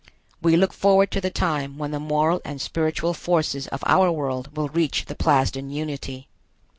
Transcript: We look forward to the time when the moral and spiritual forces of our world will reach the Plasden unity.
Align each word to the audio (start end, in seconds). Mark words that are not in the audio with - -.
We 0.41 0.57
look 0.57 0.73
forward 0.73 1.11
to 1.11 1.21
the 1.21 1.29
time 1.29 1.77
when 1.77 1.91
the 1.91 1.99
moral 1.99 2.41
and 2.43 2.59
spiritual 2.59 3.13
forces 3.13 3.67
of 3.67 3.83
our 3.85 4.11
world 4.11 4.57
will 4.57 4.69
reach 4.69 5.05
the 5.05 5.13
Plasden 5.13 5.69
unity. 5.69 6.27